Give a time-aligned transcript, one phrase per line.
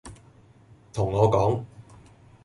[0.93, 1.63] 同我講